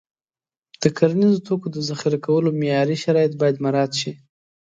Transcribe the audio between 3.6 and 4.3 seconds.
مراعت شي.